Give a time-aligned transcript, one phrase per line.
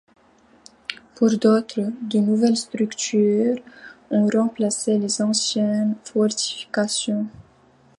[1.13, 3.57] Pour d'autres, de nouvelles structures
[4.09, 7.27] ont remplacé les anciennes fortifications.